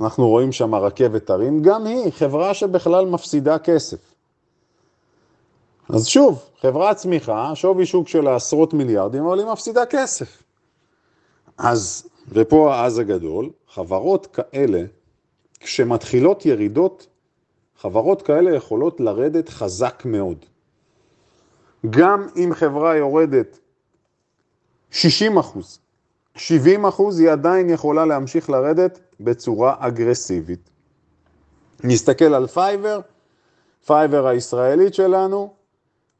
אנחנו 0.00 0.28
רואים 0.28 0.52
שם 0.52 0.74
רכבת 0.74 1.30
הרים, 1.30 1.62
גם 1.62 1.86
היא 1.86 2.12
חברה 2.12 2.54
שבכלל 2.54 3.06
מפסידה 3.06 3.58
כסף. 3.58 3.98
אז 5.88 6.06
שוב, 6.06 6.42
חברת 6.60 6.96
צמיחה, 6.96 7.52
שווי 7.54 7.86
שוק 7.86 8.08
של 8.08 8.28
עשרות 8.28 8.74
מיליארדים, 8.74 9.26
אבל 9.26 9.38
היא 9.38 9.46
מפסידה 9.46 9.86
כסף. 9.86 10.42
אז, 11.58 12.08
ופה 12.28 12.74
האז 12.74 12.98
הגדול, 12.98 13.50
חברות 13.68 14.26
כאלה, 14.26 14.82
כשמתחילות 15.60 16.46
ירידות, 16.46 17.06
חברות 17.80 18.22
כאלה 18.22 18.56
יכולות 18.56 19.00
לרדת 19.00 19.48
חזק 19.48 20.02
מאוד. 20.04 20.44
גם 21.90 22.26
אם 22.36 22.50
חברה 22.54 22.96
יורדת 22.96 23.58
60 24.90 25.38
אחוז, 25.38 25.78
70 26.34 26.86
אחוז, 26.86 27.20
היא 27.20 27.30
עדיין 27.30 27.70
יכולה 27.70 28.04
להמשיך 28.04 28.50
לרדת 28.50 29.00
בצורה 29.20 29.74
אגרסיבית. 29.78 30.70
נסתכל 31.84 32.34
על 32.34 32.46
פייבר, 32.46 33.00
פייבר 33.86 34.26
הישראלית 34.26 34.94
שלנו, 34.94 35.54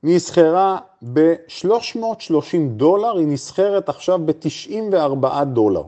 נסחרה 0.03 0.79
ב-330 1.13 2.57
דולר, 2.77 3.17
היא 3.17 3.27
נסחרת 3.27 3.89
עכשיו 3.89 4.19
ב-94 4.27 5.45
דולר. 5.45 5.83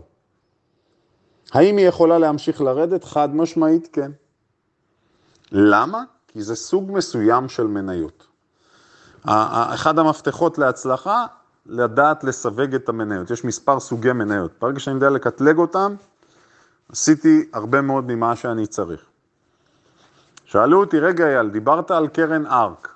האם 1.52 1.76
היא 1.76 1.88
יכולה 1.88 2.18
להמשיך 2.18 2.60
לרדת? 2.60 3.04
חד 3.04 3.34
משמעית 3.34 3.88
כן. 3.92 4.10
למה? 5.52 6.04
כי 6.28 6.42
זה 6.42 6.56
סוג 6.56 6.92
מסוים 6.92 7.48
של 7.48 7.66
מניות. 7.66 8.27
אחד 9.24 9.98
המפתחות 9.98 10.58
להצלחה 10.58 11.26
לדעת 11.66 12.24
לסווג 12.24 12.74
את 12.74 12.88
המניות. 12.88 13.30
יש 13.30 13.44
מספר 13.44 13.80
סוגי 13.80 14.12
מניות. 14.12 14.50
ברגע 14.60 14.80
שאני 14.80 14.94
יודע 14.96 15.10
לקטלג 15.10 15.58
אותם, 15.58 15.94
עשיתי 16.92 17.48
הרבה 17.52 17.80
מאוד 17.80 18.04
ממה 18.12 18.36
שאני 18.36 18.66
צריך. 18.66 19.00
שאלו 20.44 20.80
אותי, 20.80 20.98
רגע 20.98 21.26
אייל, 21.26 21.48
דיברת 21.48 21.90
על 21.90 22.08
קרן 22.08 22.46
ארק. 22.46 22.88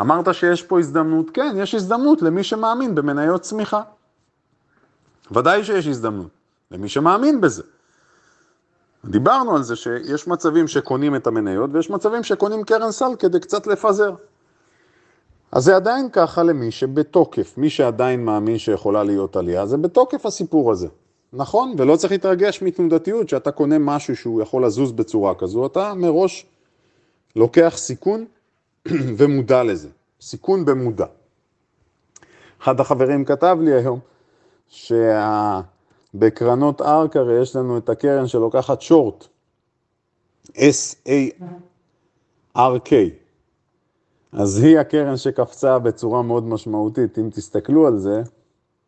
אמרת 0.00 0.34
שיש 0.34 0.62
פה 0.62 0.78
הזדמנות? 0.78 1.26
כן, 1.34 1.54
יש 1.56 1.74
הזדמנות 1.74 2.22
למי 2.22 2.44
שמאמין 2.44 2.94
במניות 2.94 3.40
צמיחה. 3.40 3.82
ודאי 5.30 5.64
שיש 5.64 5.86
הזדמנות, 5.86 6.30
למי 6.70 6.88
שמאמין 6.88 7.40
בזה. 7.40 7.62
דיברנו 9.04 9.56
על 9.56 9.62
זה 9.62 9.76
שיש 9.76 10.28
מצבים 10.28 10.68
שקונים 10.68 11.16
את 11.16 11.26
המניות 11.26 11.70
ויש 11.72 11.90
מצבים 11.90 12.22
שקונים 12.22 12.64
קרן 12.64 12.90
סל 12.90 13.16
כדי 13.18 13.40
קצת 13.40 13.66
לפזר. 13.66 14.14
אז 15.52 15.64
זה 15.64 15.76
עדיין 15.76 16.10
ככה 16.10 16.42
למי 16.42 16.70
שבתוקף, 16.70 17.54
מי 17.58 17.70
שעדיין 17.70 18.24
מאמין 18.24 18.58
שיכולה 18.58 19.02
להיות 19.02 19.36
עלייה, 19.36 19.66
זה 19.66 19.76
בתוקף 19.76 20.26
הסיפור 20.26 20.72
הזה. 20.72 20.88
נכון? 21.32 21.74
ולא 21.78 21.96
צריך 21.96 22.12
להתרגש 22.12 22.62
מתנודתיות, 22.62 23.28
שאתה 23.28 23.50
קונה 23.50 23.78
משהו 23.78 24.16
שהוא 24.16 24.42
יכול 24.42 24.66
לזוז 24.66 24.92
בצורה 24.92 25.34
כזו, 25.34 25.66
אתה 25.66 25.94
מראש 25.94 26.46
לוקח 27.36 27.72
סיכון 27.76 28.24
ומודע 29.18 29.62
לזה. 29.62 29.88
סיכון 30.20 30.64
במודע. 30.64 31.06
אחד 32.62 32.80
החברים 32.80 33.24
כתב 33.24 33.58
לי 33.60 33.72
היום 33.74 34.00
שבקרנות 36.12 36.82
ארק 36.82 37.16
הרי 37.16 37.42
יש 37.42 37.56
לנו 37.56 37.78
את 37.78 37.88
הקרן 37.88 38.26
שלוקחת 38.26 38.82
שורט, 38.82 39.26
S-A-R-K. 40.48 41.32
אז 44.32 44.58
היא 44.58 44.78
הקרן 44.78 45.16
שקפצה 45.16 45.78
בצורה 45.78 46.22
מאוד 46.22 46.44
משמעותית. 46.44 47.18
אם 47.18 47.30
תסתכלו 47.30 47.86
על 47.86 47.98
זה, 47.98 48.22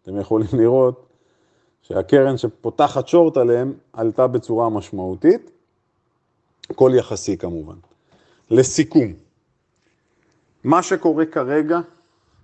אתם 0.03 0.17
יכולים 0.21 0.49
לראות 0.61 1.07
שהקרן 1.83 2.37
שפותחת 2.37 3.09
שורט 3.09 3.37
עליהם 3.37 3.73
עלתה 3.93 4.27
בצורה 4.27 4.69
משמעותית, 4.69 5.51
הכל 6.71 6.93
יחסי 6.95 7.37
כמובן. 7.37 7.77
לסיכום, 8.51 9.13
מה 10.65 10.83
שקורה 10.83 11.27
כרגע 11.27 11.81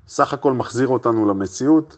סך 0.08 0.32
הכל 0.32 0.52
מחזיר 0.52 0.88
אותנו 0.88 1.28
למציאות. 1.28 1.96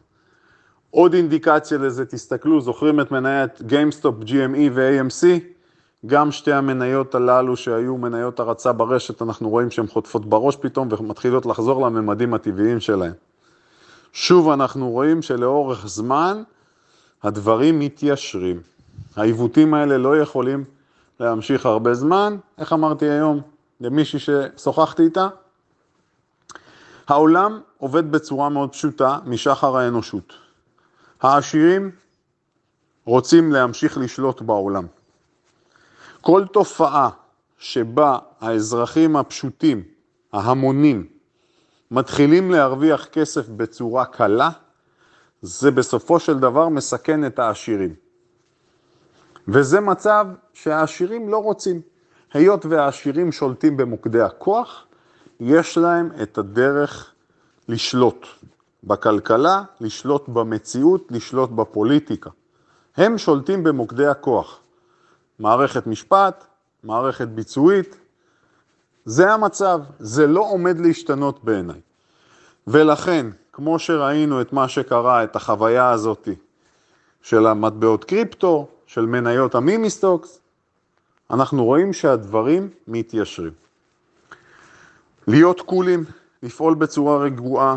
עוד 0.90 1.14
אינדיקציה 1.14 1.78
לזה, 1.78 2.06
תסתכלו, 2.06 2.60
זוכרים 2.60 3.00
את 3.00 3.10
מניית 3.10 3.60
GameStop, 3.60 4.24
GME 4.24 4.70
ו-AMC? 4.72 5.24
גם 6.06 6.32
שתי 6.32 6.52
המניות 6.52 7.14
הללו 7.14 7.56
שהיו 7.56 7.96
מניות 7.96 8.40
הרצה 8.40 8.72
ברשת, 8.72 9.22
אנחנו 9.22 9.50
רואים 9.50 9.70
שהן 9.70 9.86
חוטפות 9.86 10.26
בראש 10.26 10.56
פתאום 10.56 10.88
ומתחילות 10.98 11.46
לחזור 11.46 11.86
לממדים 11.86 12.34
הטבעיים 12.34 12.80
שלהן. 12.80 13.12
שוב 14.12 14.50
אנחנו 14.50 14.90
רואים 14.90 15.22
שלאורך 15.22 15.86
זמן 15.86 16.42
הדברים 17.22 17.78
מתיישרים. 17.78 18.60
העיוותים 19.16 19.74
האלה 19.74 19.98
לא 19.98 20.20
יכולים 20.20 20.64
להמשיך 21.20 21.66
הרבה 21.66 21.94
זמן. 21.94 22.36
איך 22.58 22.72
אמרתי 22.72 23.04
היום 23.04 23.40
למישהי 23.80 24.18
ששוחחתי 24.18 25.02
איתה? 25.02 25.28
העולם 27.08 27.60
עובד 27.78 28.12
בצורה 28.12 28.48
מאוד 28.48 28.72
פשוטה 28.72 29.18
משחר 29.26 29.76
האנושות. 29.76 30.32
העשירים 31.22 31.90
רוצים 33.04 33.52
להמשיך 33.52 33.98
לשלוט 33.98 34.42
בעולם. 34.42 34.86
כל 36.20 36.44
תופעה 36.52 37.10
שבה 37.58 38.18
האזרחים 38.40 39.16
הפשוטים, 39.16 39.82
ההמונים, 40.32 41.06
מתחילים 41.90 42.50
להרוויח 42.50 43.06
כסף 43.06 43.48
בצורה 43.48 44.04
קלה, 44.04 44.50
זה 45.42 45.70
בסופו 45.70 46.20
של 46.20 46.38
דבר 46.38 46.68
מסכן 46.68 47.26
את 47.26 47.38
העשירים. 47.38 47.94
וזה 49.48 49.80
מצב 49.80 50.26
שהעשירים 50.52 51.28
לא 51.28 51.38
רוצים. 51.38 51.80
היות 52.32 52.66
והעשירים 52.66 53.32
שולטים 53.32 53.76
במוקדי 53.76 54.20
הכוח, 54.20 54.86
יש 55.40 55.78
להם 55.78 56.10
את 56.22 56.38
הדרך 56.38 57.12
לשלוט 57.68 58.26
בכלכלה, 58.84 59.62
לשלוט 59.80 60.28
במציאות, 60.28 61.06
לשלוט 61.10 61.50
בפוליטיקה. 61.50 62.30
הם 62.96 63.18
שולטים 63.18 63.64
במוקדי 63.64 64.06
הכוח. 64.06 64.60
מערכת 65.38 65.86
משפט, 65.86 66.44
מערכת 66.84 67.28
ביצועית, 67.28 67.96
זה 69.04 69.32
המצב, 69.32 69.80
זה 69.98 70.26
לא 70.26 70.40
עומד 70.40 70.80
להשתנות 70.80 71.44
בעיניי. 71.44 71.80
ולכן, 72.66 73.26
כמו 73.52 73.78
שראינו 73.78 74.40
את 74.40 74.52
מה 74.52 74.68
שקרה, 74.68 75.24
את 75.24 75.36
החוויה 75.36 75.90
הזאת 75.90 76.28
של 77.22 77.46
המטבעות 77.46 78.04
קריפטו, 78.04 78.68
של 78.86 79.06
מניות 79.06 79.54
ה 79.54 79.61
meme 79.61 79.90
stocks, 79.90 80.40
אנחנו 81.30 81.64
רואים 81.64 81.92
שהדברים 81.92 82.68
מתיישרים. 82.88 83.52
להיות 85.26 85.60
קולים, 85.60 86.04
לפעול 86.42 86.74
בצורה 86.74 87.18
רגועה, 87.18 87.76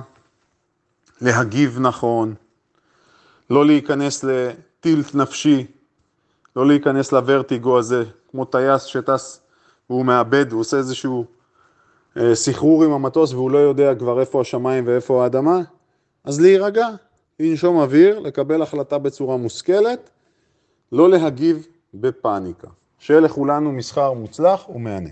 להגיב 1.21 1.79
נכון, 1.79 2.33
לא 3.49 3.65
להיכנס 3.65 4.23
ל 4.23 4.42
tilt 4.42 5.15
נפשי, 5.15 5.67
לא 6.55 6.67
להיכנס 6.67 7.11
לוורטיגו 7.11 7.79
הזה, 7.79 8.03
כמו 8.31 8.45
טייס 8.45 8.83
שטס 8.83 9.41
והוא 9.89 10.05
מאבד, 10.05 10.51
הוא 10.51 10.61
עושה 10.61 10.77
איזשהו 10.77 11.25
אה, 12.17 12.35
סחרור 12.35 12.83
עם 12.83 12.91
המטוס 12.91 13.33
והוא 13.33 13.51
לא 13.51 13.57
יודע 13.57 13.95
כבר 13.95 14.19
איפה 14.19 14.41
השמיים 14.41 14.87
ואיפה 14.87 15.23
האדמה, 15.23 15.59
אז 16.23 16.41
להירגע, 16.41 16.87
לנשום 17.39 17.77
אוויר, 17.77 18.19
לקבל 18.19 18.61
החלטה 18.61 18.97
בצורה 18.97 19.37
מושכלת, 19.37 20.09
לא 20.91 21.09
להגיב 21.09 21.67
בפאניקה. 21.93 22.67
שיהיה 22.99 23.19
לכולנו 23.19 23.71
מסחר 23.71 24.13
מוצלח 24.13 24.69
ומהנה. 24.69 25.09